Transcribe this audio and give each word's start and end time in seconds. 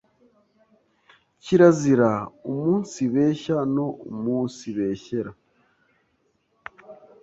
kirazira 1.43 2.09
umunsibeshya 2.51 3.57
no 3.75 3.87
umunsibeshyera 4.11 5.31